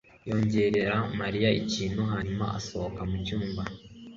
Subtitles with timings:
[0.27, 3.63] yongorera Mariya ikintu hanyuma asohoka mu cyumba.